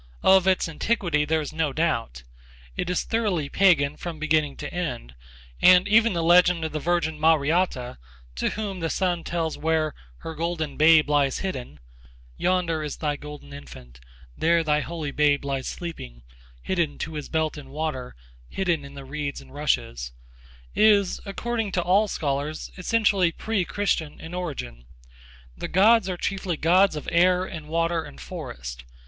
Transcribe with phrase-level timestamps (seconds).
[0.23, 2.23] Of its antiquity there is no doubt.
[2.75, 5.13] It is thoroughly pagan from beginning to end,
[5.61, 7.99] and even the legend of the Virgin Mariatta
[8.37, 11.79] to whom the Sun tells where 'her golden babe lies hidden'
[12.35, 13.99] Yonder is thy golden infant,
[14.35, 16.23] There thy holy babe lies sleeping
[16.63, 18.15] Hidden to his belt in water,
[18.49, 20.13] Hidden in the reeds and rushes
[20.73, 24.87] is, according to all scholars, essentially pre Christian in origin.
[25.55, 28.83] The gods are chiefly gods of air and water and forest.